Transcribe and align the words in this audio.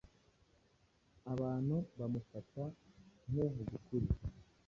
abantu 1.33 1.75
bamufata 1.97 2.63
nk’uvuga 3.29 3.71
ukuri 3.79 4.07